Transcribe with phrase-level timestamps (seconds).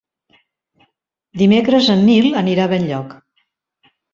[1.43, 3.17] Dimecres en Nil anirà a Benlloc.